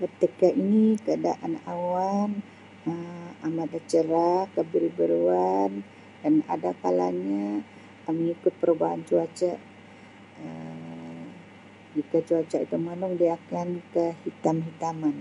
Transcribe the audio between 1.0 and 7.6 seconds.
keadaan awan Um amat cerah kebiru-biruan dan ada kalanya